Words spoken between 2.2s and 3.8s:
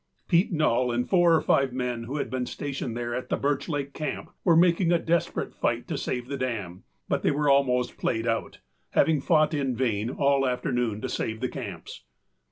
been stationed there at the Birch